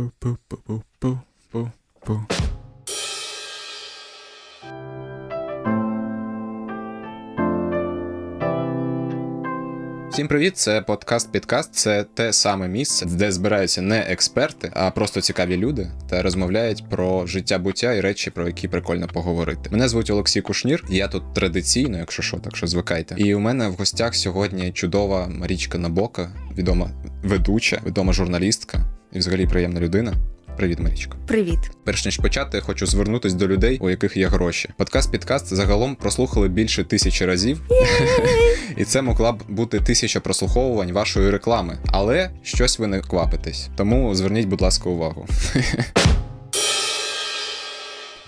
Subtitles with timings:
[0.00, 2.20] Пу-пу-пу-пу-пу-пу.
[10.10, 10.56] Всім привіт!
[10.56, 11.74] Це подкаст Підкаст.
[11.74, 17.26] Це те саме місце, де збираються не експерти, а просто цікаві люди та розмовляють про
[17.26, 19.70] життя буття і речі, про які прикольно поговорити.
[19.70, 20.84] Мене звуть Олексій Кушнір.
[20.90, 23.14] Я тут традиційно, якщо що, так що звикайте.
[23.18, 26.90] І у мене в гостях сьогодні чудова Марічка Набока, відома
[27.22, 30.12] ведуча, відома журналістка і взагалі приємна людина.
[30.56, 31.16] Привіт, Марічко.
[31.26, 31.58] Привіт.
[31.84, 34.68] Перш ніж почати, хочу звернутись до людей, у яких є гроші.
[34.76, 37.62] Подкаст підкаст загалом прослухали більше тисячі разів,
[38.76, 41.78] і це могла б бути тисяча прослуховувань вашої реклами.
[41.86, 43.68] Але щось ви не квапитесь.
[43.76, 45.26] Тому зверніть, будь ласка, увагу.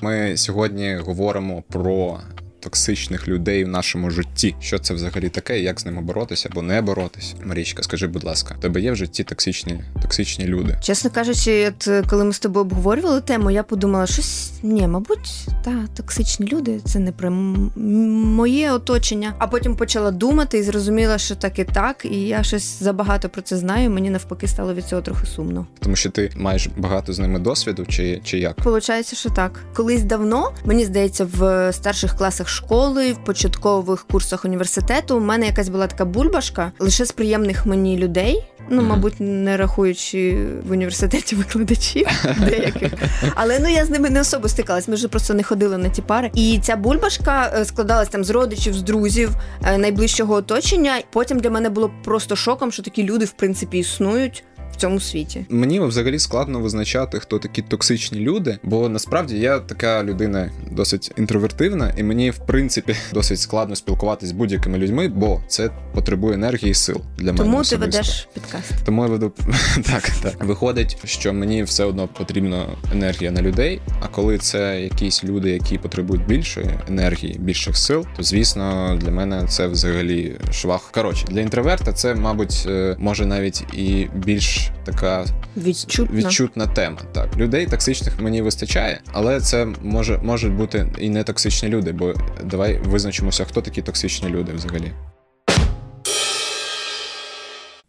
[0.00, 2.20] Ми сьогодні говоримо про
[2.62, 4.54] токсичних людей в нашому житті.
[4.60, 7.34] Що це взагалі таке, як з ними боротися або не боротися?
[7.44, 10.78] Марічка, скажи, будь ласка, тебе є в житті токсичні, токсичні люди?
[10.82, 15.46] Чесно кажучи, от е, коли ми з тобою обговорювали тему, я подумала, щось ні, мабуть,
[15.64, 19.34] та токсичні люди це не про моє оточення.
[19.38, 23.42] А потім почала думати і зрозуміла, що так і так, і я щось забагато про
[23.42, 23.90] це знаю.
[23.90, 25.66] Мені навпаки стало від цього трохи сумно.
[25.80, 28.56] Тому що ти маєш багато з ними досвіду, чи, чи як?
[28.56, 29.60] Получається, що так.
[29.74, 35.68] Колись давно, мені здається, в старших класах школи, в початкових курсах університету, у мене якась
[35.68, 38.44] була така бульбашка лише з приємних мені людей.
[38.70, 42.06] Ну, мабуть, не рахуючи в університеті викладачів
[42.40, 42.92] деяких.
[43.34, 44.88] Але ну я з ними не особо стикалась.
[44.88, 46.30] Ми вже просто не ходили на ті пари.
[46.34, 49.30] І ця бульбашка е, складалась там з родичів, з друзів,
[49.64, 51.02] е, найближчого оточення.
[51.12, 54.44] Потім для мене було просто шоком, що такі люди в принципі існують
[54.82, 55.46] цьому світі.
[55.48, 61.94] Мені взагалі складно визначати, хто такі токсичні люди, бо насправді я така людина досить інтровертивна,
[61.96, 66.74] і мені, в принципі, досить складно спілкуватися з будь-якими людьми, бо це потребує енергії і
[66.74, 67.38] сил для мене.
[67.38, 67.98] Тому ти особисто.
[67.98, 68.72] ведеш підкаст.
[68.84, 69.32] Тому я веду
[69.84, 70.44] так, так.
[70.44, 73.80] Виходить, що мені все одно потрібна енергія на людей.
[74.00, 79.46] А коли це якісь люди, які потребують більшої енергії, більших сил, то звісно для мене
[79.48, 80.90] це взагалі швах.
[80.90, 85.24] Коротше, для інтроверта це, мабуть, е, може навіть і більш така
[85.56, 86.18] відчутна.
[86.18, 86.98] відчутна тема.
[87.12, 92.14] Так, людей токсичних мені вистачає, але це може можуть бути і не токсичні люди, бо
[92.44, 94.92] давай визначимося, хто такі токсичні люди взагалі.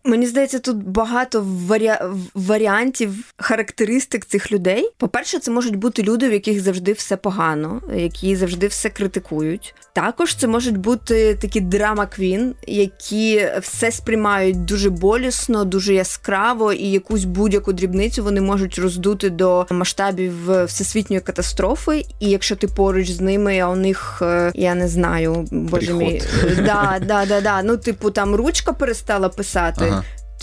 [0.05, 2.11] Мені здається, тут багато варіа...
[2.33, 4.89] варіантів характеристик цих людей.
[4.97, 9.75] По-перше, це можуть бути люди, в яких завжди все погано, які завжди все критикують.
[9.93, 16.91] Також це можуть бути такі драма квін, які все сприймають дуже болісно, дуже яскраво, і
[16.91, 22.05] якусь будь-яку дрібницю вони можуть роздути до масштабів всесвітньої катастрофи.
[22.19, 26.21] І якщо ти поруч з ними, а у них е, я не знаю, боже мій,
[26.55, 27.63] да, да, да, да.
[27.63, 29.92] Ну, типу, там ручка перестала писати.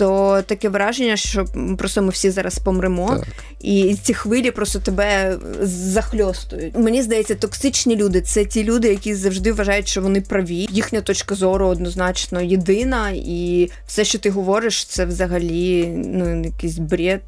[0.01, 1.45] То таке враження, що
[1.79, 3.29] просто ми всі зараз помремо, так.
[3.61, 6.79] і ці хвилі просто тебе захльостують.
[6.79, 10.69] Мені здається, токсичні люди це ті люди, які завжди вважають, що вони праві.
[10.71, 17.23] Їхня точка зору однозначно єдина, і все, що ти говориш, це взагалі ну якийсь бред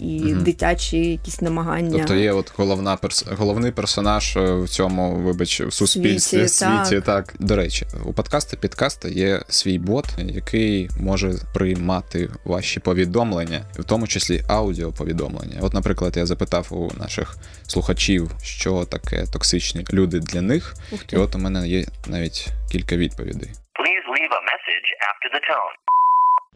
[0.00, 0.44] і Мгм.
[0.44, 1.90] дитячі якісь намагання.
[1.92, 3.24] Тобто є от головна перс...
[3.38, 7.02] головний персонаж е, в цьому, вибач, в суспільстві, Світі, світі.
[7.06, 7.34] Так.
[7.38, 12.11] До речі, у подкаста підкаста є свій бот, який може приймати
[12.44, 15.58] ваші повідомлення, в тому числі аудіоповідомлення.
[15.60, 17.36] От, наприклад, я запитав у наших
[17.66, 22.96] слухачів, що таке токсичні люди для них, Ух і от у мене є навіть кілька
[22.96, 23.48] відповідей.
[23.48, 25.74] Please leave a message after the tone.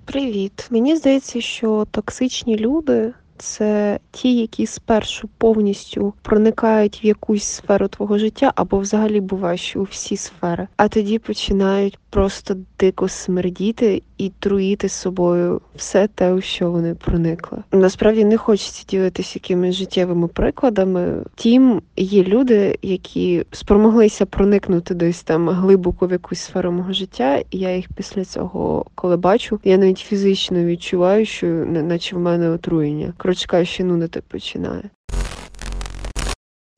[0.07, 0.67] Привіт.
[0.71, 8.19] Мені здається, що токсичні люди це ті, які спершу повністю проникають в якусь сферу твого
[8.19, 14.33] життя, або взагалі буває, що у всі сфери, а тоді починають просто дико смердіти і
[14.39, 17.59] труїти з собою все те, у що вони проникли.
[17.73, 21.23] Насправді не хочеться ділитися якимись життєвими прикладами.
[21.35, 27.59] Втім, є люди, які спромоглися проникнути десь там глибоко в якусь сферу мого життя, і
[27.59, 32.51] я їх після цього, коли бачу, я навіть фізично відчуваю, що не- наче в мене
[32.51, 33.13] отруєння.
[33.19, 34.83] Коротше кажучи, нудити починає.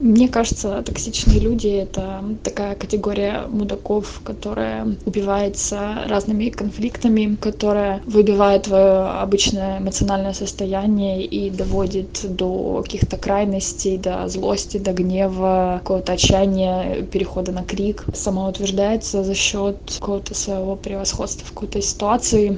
[0.01, 9.09] Мне кажется, токсичные люди— это такая категория мудаков, которая убивается разными конфликтами, которая выбивает твое
[9.09, 17.51] обычное эмоциональное состояние и доводит до каких-то крайностей, до злости, до гнева, какого-то отчаяния, перехода
[17.51, 18.05] на крик.
[18.15, 22.57] Самоутверждается за счет какого-то своего превосходства в какой-то ситуации.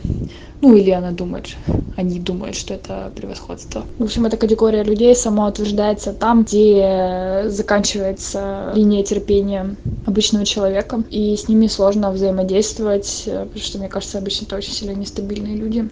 [0.61, 1.57] Ну или она думает,
[2.01, 3.85] они думают, что это превосходство.
[3.99, 9.77] В общем, эта категория людей самоутверждается там, где заканчивается линия терпения
[10.07, 14.73] обычного человека, и с ними сложно взаимодействовать, э, потому что, мне кажется, обычно это очень
[14.73, 15.89] сильно нестабильные люди.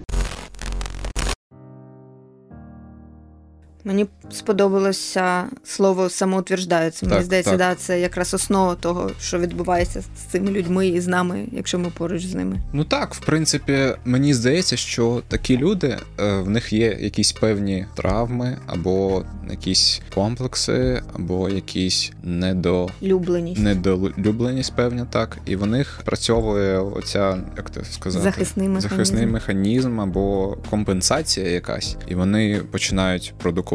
[3.85, 7.07] Мені сподобалося слово самоутверждаються.
[7.07, 7.59] Мені Так, здається, так.
[7.59, 11.91] да, це якраз основа того, що відбувається з цими людьми і з нами, якщо ми
[11.99, 12.61] поруч з ними.
[12.73, 17.87] Ну так, в принципі, мені здається, що такі люди е, в них є якісь певні
[17.95, 22.89] травми, або якісь комплекси, або якісь недо.
[23.03, 23.61] Любленість.
[23.61, 28.89] Недолюбленість, певна, так, і в них працьовує оця, як це сказати, Захисний механізм.
[28.89, 33.68] захисний механізм або компенсація якась, і вони починають продукувати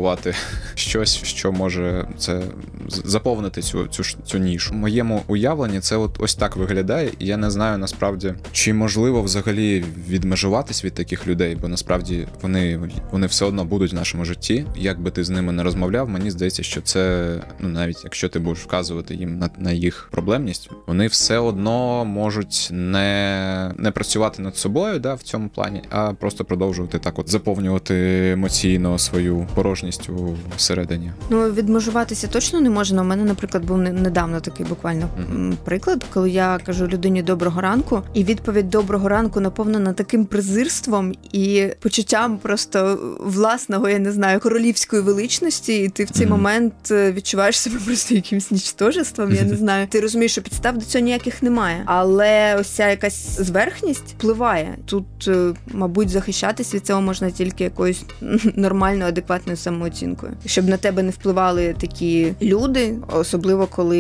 [0.75, 2.41] щось, що може це
[2.87, 4.73] заповнити цю, цю, цю нішу.
[4.73, 9.85] Моєму уявленні це от ось так виглядає, і я не знаю насправді, чи можливо взагалі
[10.09, 12.79] відмежуватись від таких людей, бо насправді вони,
[13.11, 14.65] вони все одно будуть в нашому житті.
[14.75, 18.39] Як би ти з ними не розмовляв, мені здається, що це ну навіть якщо ти
[18.39, 24.57] будеш вказувати їм на, на їх проблемність, вони все одно можуть не, не працювати над
[24.57, 30.35] собою, да, в цьому плані, а просто продовжувати так, от заповнювати емоційно свою порожність у
[30.57, 31.11] всередині.
[31.29, 33.01] Ну, відмежуватися точно не можна.
[33.01, 38.01] У мене, наприклад, був недавно такий буквально м, приклад, коли я кажу людині доброго ранку,
[38.13, 45.01] і відповідь доброго ранку наповнена таким презирством і почуттям просто власного, я не знаю, королівської
[45.01, 45.77] величності.
[45.83, 46.35] І ти в цей Мгм.
[46.37, 49.33] момент е, відчуваєш себе просто якимсь нічтожеством.
[49.33, 49.87] Я не знаю.
[49.87, 51.83] Ти розумієш, що підстав до цього ніяких немає.
[51.85, 54.77] Але ось ця якась зверхність впливає.
[54.85, 58.03] Тут, е, мабуть, захищатись від цього можна тільки якоюсь
[58.55, 63.97] нормальною, адекватною самооцінкою, щоб на тебе не впливали такі люди, особливо коли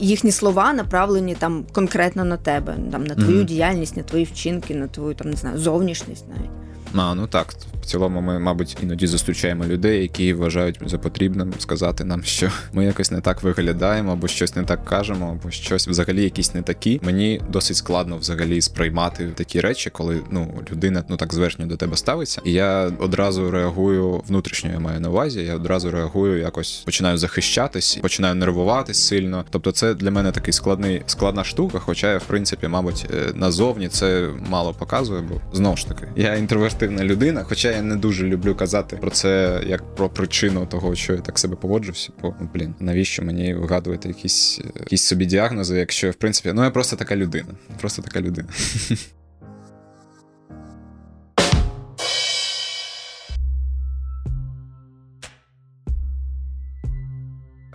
[0.00, 3.46] їхні слова направлені там конкретно на тебе, там на твою Мгм.
[3.46, 6.50] діяльність, на твої вчинки, на твою там не знаю, зовнішність навіть.
[6.94, 7.54] А, ну так.
[7.82, 12.84] В цілому ми, мабуть, іноді зустрічаємо людей, які вважають за потрібним сказати нам, що ми
[12.84, 17.00] якось не так виглядаємо, або щось не так кажемо, або щось взагалі якісь не такі.
[17.02, 21.96] Мені досить складно взагалі сприймати такі речі, коли ну людина ну так зверхньо до тебе
[21.96, 22.40] ставиться.
[22.44, 25.40] І я одразу реагую внутрішньо, я маю на увазі.
[25.40, 29.44] Я одразу реагую, якось починаю захищатись, починаю нервуватись сильно.
[29.50, 31.78] Тобто, це для мене такий складний складна штука.
[31.78, 36.36] Хоча я, в принципі, мабуть, е, назовні це мало показує, бо знову ж таки, я
[36.82, 41.12] інтровертивна людина, хоча я не дуже люблю казати про це як про причину того, що
[41.12, 42.10] я так себе поводжуся.
[42.22, 46.64] Бо ну, блін, навіщо мені вигадувати якісь, е, якісь собі діагнози, якщо в принципі, ну
[46.64, 47.48] я просто така людина.
[47.80, 48.48] Просто така людина.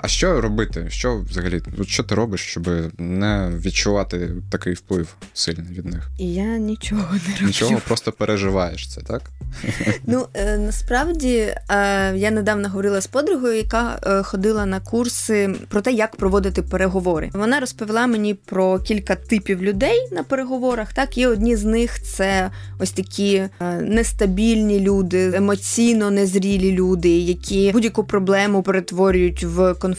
[0.07, 0.85] А що робити?
[0.89, 1.61] Що взагалі?
[1.87, 6.09] Що ти робиш, щоб не відчувати такий вплив сильний від них?
[6.17, 7.47] Я нічого не роблю.
[7.47, 9.21] Нічого, просто переживаєш це, так?
[10.05, 11.57] Ну е, насправді е,
[12.15, 17.29] я недавно говорила з подругою, яка е, ходила на курси про те, як проводити переговори.
[17.33, 20.93] Вона розповіла мені про кілька типів людей на переговорах.
[20.93, 23.43] Так, і одні з них це ось такі
[23.81, 29.96] нестабільні люди, емоційно незрілі люди, які будь-яку проблему перетворюють в конфлікт,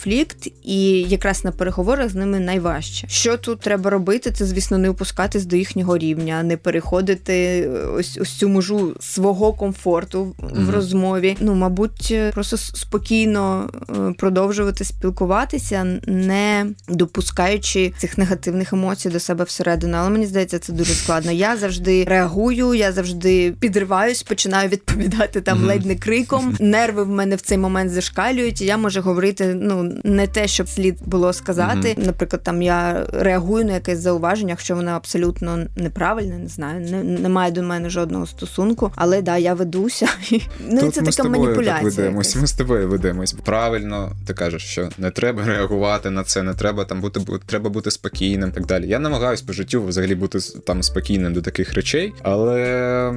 [0.65, 3.07] і якраз на переговорах з ними найважче.
[3.09, 4.31] Що тут треба робити?
[4.31, 9.53] Це звісно не опускатись до їхнього рівня, не переходити е, ось ось цю межу свого
[9.53, 11.37] комфорту в- в розмові.
[11.41, 19.45] Ну, мабуть, е, просто спокійно е, продовжувати спілкуватися, не допускаючи цих негативних емоцій до себе
[19.45, 19.97] всередину.
[19.97, 21.33] Але мені здається, це дуже складно.
[21.33, 25.67] Я завжди реагую, я завжди підриваюсь, починаю відповідати там Мгм.
[25.67, 26.57] ледь не криком.
[26.61, 28.61] Нерви в мене в цей момент зашкалюють.
[28.61, 31.95] і Я можу говорити ну не те, що слід було сказати.
[31.99, 37.29] Наприклад, там я реагую на якесь зауваження, якщо воно абсолютно неправильне, не знаю, не, не
[37.29, 38.93] має до мене жодного стосунку.
[38.97, 40.09] Але да, я ведуся.
[40.71, 41.91] Ну Тут це ми з така тобою маніпуляція.
[41.91, 42.37] так ведемось.
[42.37, 43.33] Ми з тобою ведемось.
[43.33, 47.91] Правильно, ти кажеш, що не треба реагувати на це, не треба там бути, треба бути
[47.91, 48.53] спокійним.
[48.53, 48.89] Так далі.
[48.89, 53.13] Я намагаюсь по життю взагалі бути там спокійним до таких речей, але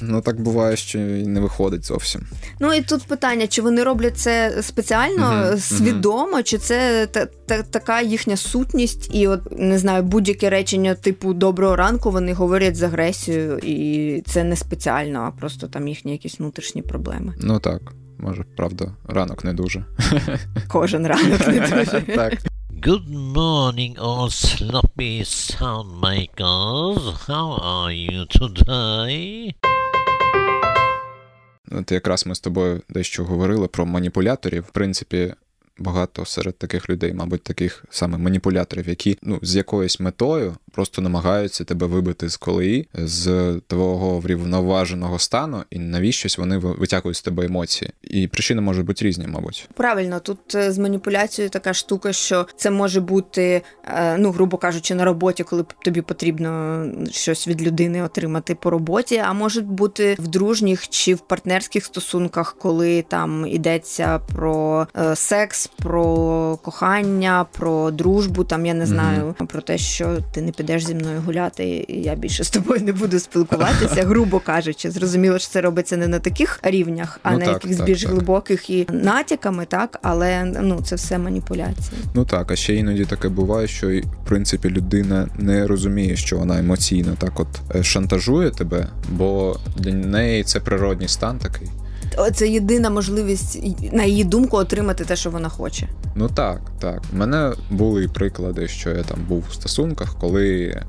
[0.00, 2.22] ну так буває, що і не виходить зовсім.
[2.60, 7.62] Ну і тут питання, чи вони роблять це спеціально, Мгм, свідомо, чи це та, та,
[7.62, 12.82] така їхня сутність, і от не знаю, будь-яке речення типу доброго ранку вони говорять з
[12.82, 17.34] агресією, і це не спеціально, а просто там їхні якісь внутрішні проблеми.
[17.40, 17.80] Ну так,
[18.18, 19.84] може, правда, ранок не дуже.
[20.68, 22.00] Кожен ранок не дуже.
[22.16, 22.38] так.
[22.86, 27.02] Good morning, all sloppy soundmakers.
[27.26, 29.54] How are you today?
[31.76, 34.62] От якраз ми з тобою дещо говорили про маніпуляторів.
[34.62, 35.34] В принципі,
[35.78, 41.64] багато серед таких людей, мабуть, таких саме маніпуляторів, які ну з якоюсь метою просто намагаються
[41.64, 47.90] тебе вибити з колеї, з твого врівноваженого стану, і навіщось вони витягують з тебе емоції.
[48.02, 49.68] І причини можуть бути різні, мабуть.
[49.74, 54.94] Правильно, тут е, з маніпуляцією така штука, що це може бути, е, ну грубо кажучи,
[54.94, 60.28] на роботі, коли тобі потрібно щось від людини отримати по роботі, а може бути в
[60.28, 65.16] дружніх чи в партнерських стосунках, коли там йдеться про е,
[65.66, 68.44] секс, про кохання, про дружбу.
[68.44, 69.46] Там я не знаю mm-hmm.
[69.46, 72.92] про те, що ти не підеш зі мною гуляти, і я більше з тобою не
[72.92, 74.90] буду спілкуватися, грубо кажучи.
[74.90, 78.02] Зрозуміло, що це робиться не на таких рівнях, а ну, на так, якихось так, більш
[78.02, 78.12] так.
[78.12, 81.98] глибоких і натяками, так але ну це все маніпуляції.
[82.14, 86.58] Ну так, а ще іноді таке буває, що в принципі людина не розуміє, що вона
[86.58, 91.68] емоційно так, от е, шантажує тебе, бо для неї це природній стан такий
[92.34, 95.88] це єдина можливість, на її думку, отримати те, що вона хоче.
[96.14, 97.02] Ну так, так.
[97.12, 100.82] У мене були приклади, що я там був в стосунках, коли е,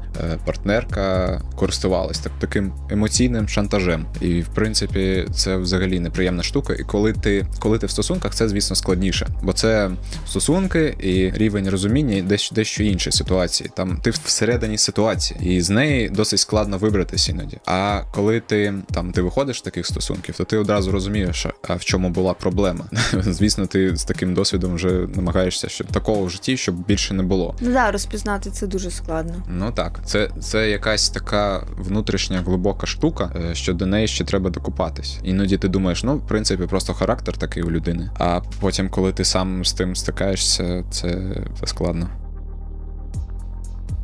[0.45, 4.05] партнерка користувалась так, таким емоційним шантажем.
[4.21, 6.73] І в принципі, це взагалі неприємна штука.
[6.73, 9.91] І коли ти коли ти в стосунках, це звісно складніше, бо це
[10.27, 13.69] стосунки і рівень розуміння дещо дещо інші ситуації.
[13.75, 17.57] Там ти всередині ситуації, і з неї досить складно вибратися іноді.
[17.65, 21.85] А коли ти там ти виходиш з таких стосунків, то ти одразу розумієш, а в
[21.85, 22.85] чому була проблема.
[23.13, 27.55] Звісно, ти з таким досвідом вже намагаєшся, щоб такого в житті, щоб більше не було.
[27.61, 29.33] Ну да, розпізнати це дуже складно.
[29.49, 34.49] Ну так, це це якась така внутрішня глибока штука, е, що до неї ще треба
[34.49, 35.19] докупатись.
[35.23, 38.09] Іноді ти думаєш, ну в принципі, просто характер такий у людини.
[38.19, 42.09] А потім, коли ти сам з тим стикаєшся, це, це складно.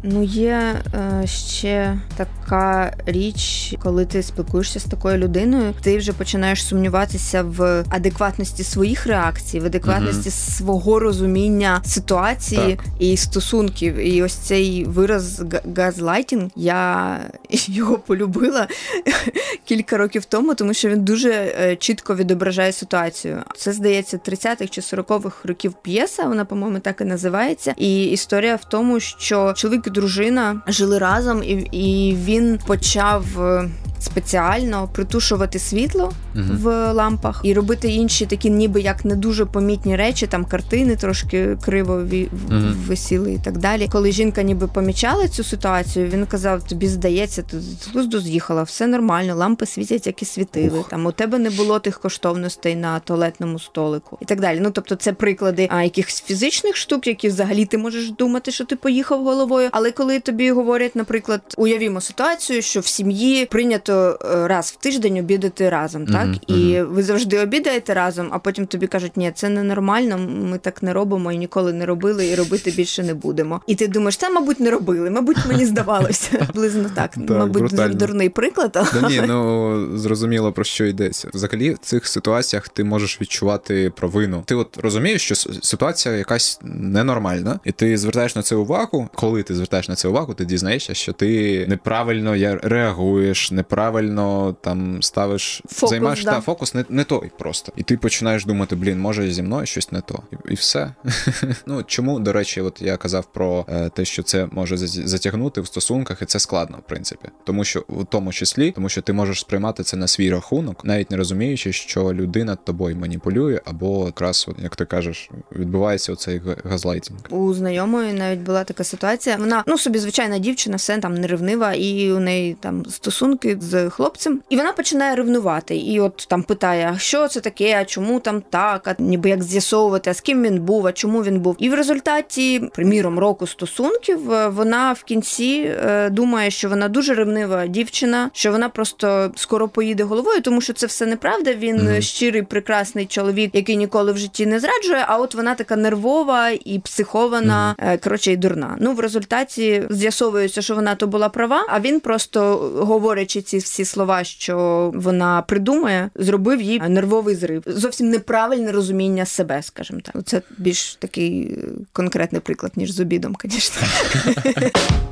[0.06, 6.66] Ну, є е, ще така річ, коли ти спілкуєшся з такою людиною, ти вже починаєш
[6.66, 10.38] сумніватися в адекватності своїх реакцій, в адекватності угу.
[10.38, 12.86] свого розуміння ситуації так.
[13.00, 13.96] і стосунків.
[13.96, 15.44] І ось цей вираз
[15.78, 17.20] газлайтінг, я
[17.50, 18.68] його полюбила
[19.66, 23.44] кілька років тому, тому що він дуже е, чітко відображає ситуацію.
[23.56, 26.24] Це здається 30-х чи 40-х років п'єса.
[26.24, 27.74] Вона, по-моєму, так і називається.
[27.78, 33.70] І історія в тому, що чоловік дружина жили разом, і, і він почав е,
[34.04, 39.96] спеціально притушувати світло uh в лампах і робити інші такі, ніби як не дуже помітні
[39.96, 43.88] речі, там картини трошки криво ві- uh висіли і так далі.
[43.92, 48.88] Коли жінка ніби помічала цю ситуацію, він казав: Тобі здається, ти з глузду з'їхала, все
[48.88, 50.80] нормально, лампи світять, як і світили.
[50.80, 50.90] Uh.
[50.90, 54.60] Там у тебе не було тих коштовностей на туалетному столику і так далі.
[54.62, 58.76] Ну тобто, це приклади а, якихось фізичних штук, які взагалі ти можеш думати, що ти
[58.76, 59.70] поїхав головою.
[59.72, 64.84] Але коли тобі говорять, наприклад, уявімо ситуацію, що в сім'ї прийнято прийнято е, раз в
[64.84, 66.28] тиждень обідати разом, так?
[66.28, 66.56] Mm-hmm.
[66.56, 70.94] І ви завжди обідаєте разом, а потім тобі кажуть, ні, це ненормально, ми так не
[70.94, 73.62] робимо і ніколи не робили, і робити більше не будемо.
[73.68, 76.48] І ти думаєш, це, мабуть, не робили, мабуть, мені здавалося.
[76.54, 77.18] Близно так.
[77.18, 78.94] Мабуть, дурний приклад.
[79.10, 81.30] Ні, ну зрозуміло про що йдеться.
[81.34, 84.44] Взагалі, в цих ситуаціях ти можеш відчувати провину.
[84.46, 89.10] Ти от розумієш, що ситуація якась ненормальна, і ти звертаєш на це увагу.
[89.16, 95.02] Коли ти звертаєш на це увагу, ти дізнаєшся, що ти неправильно реагуєш, неправильно неправильно там
[95.02, 96.32] ставиш, фокус, займаєш да.
[96.32, 97.74] та фокус не не той просто.
[97.75, 100.24] І ти починаєш думати, блін, може зі мною щось не то.
[100.32, 100.94] І, і все.
[101.66, 105.68] ну чому, до речі, от я казав про е, те, що це може затягнути в
[105.68, 107.30] стосунках, і це складно, в принципі.
[107.44, 111.12] Тому що в тому числі, тому що ти можеш сприймати це на свій рахунок, навіть
[111.12, 117.20] не розуміючи, що людина тобою маніпулює, або якраз, як ти кажеш, відбувається оцей газлайтінг.
[117.30, 119.36] У знайомої навіть була така ситуація.
[119.36, 124.42] Вона ну собі звичайна дівчина, все там неревнива, і у неї там стосунки з хлопцем,
[124.50, 125.75] і вона починає ревнувати.
[125.75, 130.10] І от там питає, що це таке, а чому там так, а ніби як з'ясовувати,
[130.10, 131.56] а з ким він був, а чому він був.
[131.60, 137.13] І в результаті, приміром, року стосунків, е, вона в кінці е, думає, що вона дуже
[137.13, 141.53] ревнива дівчина, що вона просто скоро поїде головою, тому що це все неправда.
[141.53, 142.01] Він mm-hmm.
[142.01, 145.06] щирий, прекрасний чоловік, який ніколи в житті не зраджує.
[145.08, 148.03] А от вона така нервова і психована, mm-hmm.
[148.03, 148.77] коротше, і дурна.
[148.80, 153.86] Ну в результаті з'ясовується, що вона то була права, а він просто говорячи ці всі
[153.86, 157.63] слова, що вона придумає, зробив їй нервовий зрив.
[157.67, 160.24] Зовсім неправильне розуміння себе, скажімо так.
[160.25, 161.58] Це більш такий е,
[161.93, 163.88] конкретний приклад, ніж з обідом, звісно.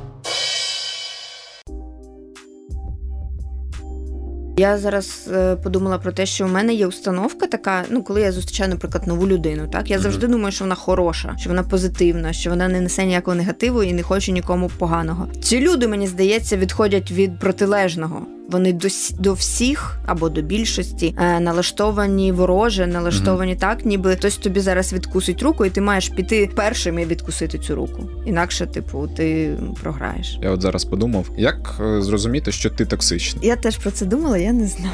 [4.56, 7.84] Я зараз е, подумала про те, що у мене є установка така.
[7.90, 11.50] Ну, коли я зустрічаю, наприклад, нову людину, так я завжди думаю, що вона хороша, що
[11.50, 15.28] вона позитивна, що вона не несе ніякого негативу і не хоче нікому поганого.
[15.42, 21.40] Ці люди, мені здається, відходять від протилежного вони до, до всіх або до більшості е,
[21.40, 26.98] налаштовані вороже, налаштовані так, ніби хтось тобі зараз відкусить руку, і ти маєш піти першим
[26.98, 28.08] і відкусити цю руку.
[28.26, 30.38] Інакше, типу, ти програєш.
[30.42, 33.46] Я от зараз подумав, як е, зрозуміти, що ти токсичний.
[33.46, 34.92] Я теж про це думала, я не знаю.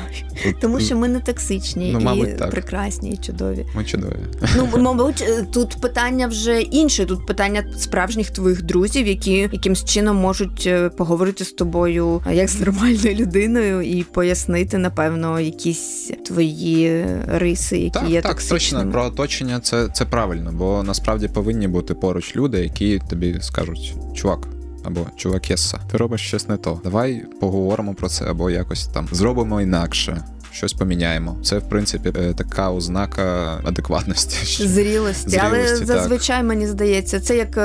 [0.48, 2.50] От, Тому що ми не токсичні Ну, і так.
[2.50, 3.66] прекрасні, і чудові.
[3.74, 4.16] ми чудові.
[4.56, 7.04] Ну, мабуть, е, тут питання вже інше.
[7.04, 13.14] Тут питання справжніх твоїх друзів, які якимсь чином можуть поговорити з тобою як з нормальною
[13.14, 13.47] людиною
[13.82, 18.84] і пояснити, напевно, якісь твої риси, які Так, є так, токсичними.
[18.84, 23.94] точно про оточення це, це правильно, бо насправді повинні бути поруч люди, які тобі скажуть,
[24.14, 24.48] чувак.
[24.84, 26.80] Або чувакеса, ти робиш щось не то.
[26.84, 31.36] Давай поговоримо про це, або якось там зробимо інакше, щось поміняємо.
[31.42, 34.64] Це, в принципі, е, така ознака адекватності.
[34.66, 35.86] Зрілості, але так.
[35.86, 37.56] зазвичай мені здається, це як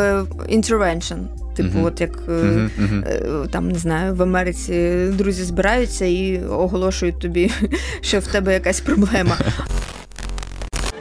[0.49, 1.17] intervention.
[1.55, 1.85] Типу, Мгм.
[1.85, 3.03] от як мгм.
[3.07, 3.21] е,
[3.51, 7.51] там не знаю, в Америці друзі збираються і оголошують тобі,
[8.01, 9.37] що в тебе якась проблема.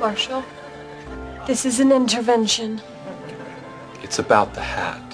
[0.03, 0.43] Marshall,
[1.49, 2.71] this is an intervention.
[4.05, 5.12] It's about the hat.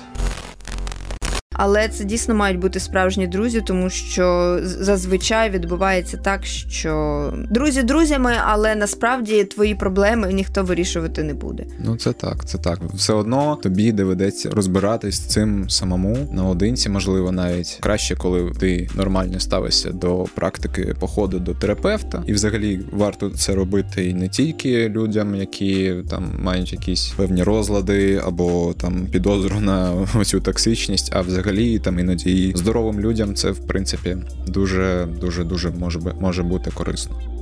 [1.61, 8.33] Але це дійсно мають бути справжні друзі, тому що зазвичай відбувається так, що друзі друзями,
[8.45, 11.65] але насправді твої проблеми ніхто вирішувати не буде.
[11.85, 12.81] Ну, це так, це так.
[12.95, 19.41] Все одно тобі доведеться розбиратись з цим самому наодинці, можливо, навіть краще, коли ти нормально
[19.41, 22.23] ставишся до практики походу до терапевта.
[22.27, 28.23] І взагалі варто це робити і не тільки людям, які там мають якісь певні розлади
[28.27, 31.48] або там підозру на цю токсичність, а взагалі
[31.79, 37.38] там іноді і здоровим людям це в принципі дуже дуже дуже може може бути корисно.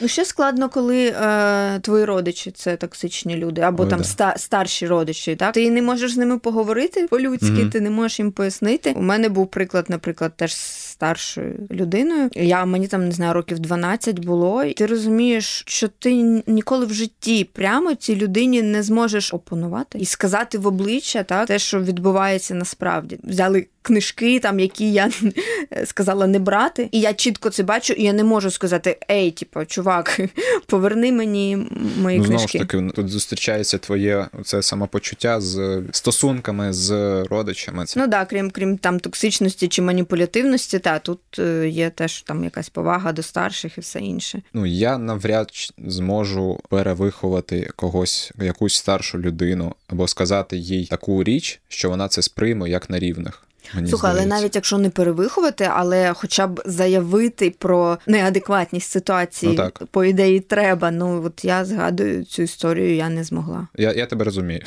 [0.00, 4.04] Ну ще складно, коли е, твої родичі це токсичні люди, або Ой, там да.
[4.04, 5.36] ста, старші родичі.
[5.36, 7.70] Так ти не можеш з ними поговорити по-людськи, Мгм.
[7.70, 8.92] ти не можеш їм пояснити.
[8.96, 12.30] У мене був приклад, наприклад, теж старшою людиною.
[12.34, 16.92] Я мені там не знаю, років 12 було, і ти розумієш, що ти ніколи в
[16.92, 22.54] житті прямо цій людині не зможеш опонувати і сказати в обличчя так, те, що відбувається
[22.54, 23.18] насправді.
[23.24, 25.10] Взяли книжки, там які я
[25.84, 29.64] сказала не брати, і я чітко це бачу, і я не можу сказати: Ей, типу,
[29.64, 30.20] чувак,
[30.66, 31.56] поверни мені
[32.02, 32.58] мої Ну, знову книжки.
[32.58, 36.90] ж таки, тут зустрічається твоє це самопочуття з стосунками з
[37.24, 37.84] родичами.
[37.96, 42.68] Ну да, крім крім там токсичності чи маніпулятивності, та тут е, є теж там якась
[42.68, 44.42] повага до старших і все інше.
[44.54, 45.50] ну я навряд
[45.86, 52.70] зможу перевиховати когось, якусь старшу людину, або сказати їй таку річ, що вона це сприйме
[52.70, 53.42] як на рівних.
[53.74, 59.56] Мені Слухай, але навіть якщо не перевиховати, але хоча б заявити про неадекватність ситуації, Ну,
[59.56, 59.82] так.
[59.90, 60.90] по ідеї, треба.
[60.90, 63.68] Ну от я згадую цю історію, я не змогла.
[63.78, 64.60] я, я тебе розумію.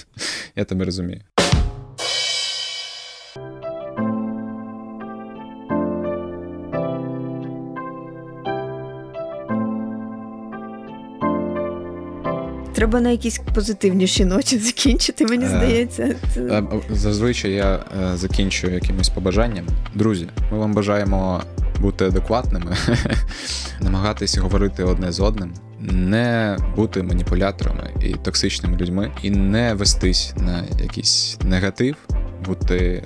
[0.56, 1.20] я тебе розумію.
[12.76, 16.14] Треба на якійсь позитивнішій ноті закінчити, мені Е, здається.
[16.36, 19.66] Е, Зазвичай я е, закінчую якимось побажанням.
[19.94, 21.42] Друзі, ми вам бажаємо
[21.80, 22.76] бути адекватними,
[23.80, 30.64] намагатись говорити одне з одним, не бути маніпуляторами і токсичними людьми, і не вестись на
[30.82, 31.96] якийсь негатив,
[32.46, 33.04] бути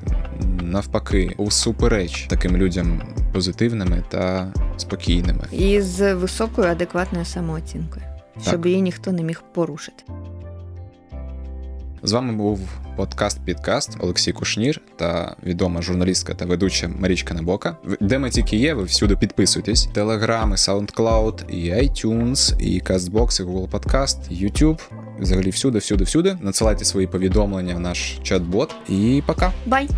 [0.63, 3.03] навпаки усупереч таким людям
[3.33, 5.45] позитивними та спокійними.
[5.53, 8.05] І з високою адекватною самооцінкою,
[8.47, 10.05] щоб її ніхто не міг порушити.
[12.03, 12.61] З вами був
[12.97, 17.77] подкаст Підкаст Олексій Кушнір та відома журналістка та ведуча Марічка Набока.
[17.85, 19.87] В- Де ми тільки є, ви всюди підписуйтесь.
[19.87, 24.81] Телеграм, і SoundCloud, і iTunes, і CastBox, і Google Podcast, YouTube.
[25.21, 26.39] Взагалі всюди, всюди, всюди.
[26.41, 28.71] Надсилайте свої повідомлення в наш чат-бот.
[28.89, 29.53] І пока.
[29.67, 29.89] Бай!